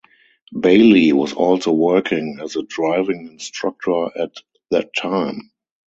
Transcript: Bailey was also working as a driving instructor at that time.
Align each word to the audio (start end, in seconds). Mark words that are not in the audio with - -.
Bailey 0.59 1.13
was 1.13 1.33
also 1.33 1.71
working 1.71 2.39
as 2.41 2.55
a 2.55 2.63
driving 2.63 3.27
instructor 3.27 4.07
at 4.19 4.31
that 4.71 4.89
time. 4.99 5.51